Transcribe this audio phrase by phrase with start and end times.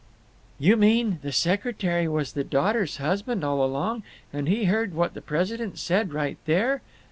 [0.57, 4.01] "You mean the secretary was the daughter's husband all along,
[4.33, 6.81] and he heard what the president said right there?"